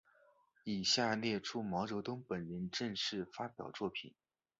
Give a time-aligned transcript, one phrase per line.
[0.63, 4.11] 以下列出毛泽东本人正式发表作品。